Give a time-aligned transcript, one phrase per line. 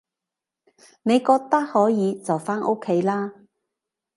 [1.03, 3.33] 你覺得可以就返屋企啦